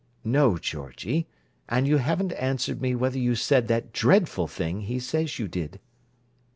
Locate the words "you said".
3.19-3.67